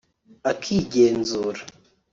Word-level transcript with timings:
akigenzura 0.51 1.63